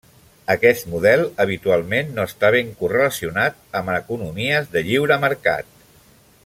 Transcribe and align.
Aquest 0.53 0.87
model 0.93 1.21
habitualment 1.45 2.09
no 2.15 2.25
està 2.31 2.51
ben 2.57 2.73
correlacionat 2.81 3.61
amb 3.81 3.95
economies 4.01 4.73
de 4.77 4.87
lliure 4.89 5.23
mercat. 5.29 5.71